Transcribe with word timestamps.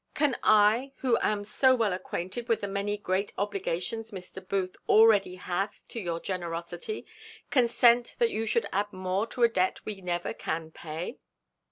Can 0.15 0.35
I, 0.41 0.93
who 1.01 1.19
am 1.21 1.43
so 1.43 1.75
well 1.75 1.93
acquainted 1.93 2.49
with 2.49 2.61
the 2.61 2.67
many 2.67 2.97
great 2.97 3.33
obligations 3.37 4.09
Mr. 4.09 4.43
Booth 4.43 4.75
already 4.89 5.35
hath 5.35 5.79
to 5.89 5.99
your 5.99 6.19
generosity, 6.19 7.05
consent 7.51 8.15
that 8.17 8.31
you 8.31 8.47
should 8.47 8.65
add 8.71 8.91
more 8.91 9.27
to 9.27 9.43
a 9.43 9.47
debt 9.47 9.85
we 9.85 10.01
never 10.01 10.33
can 10.33 10.71
pay?" 10.71 11.19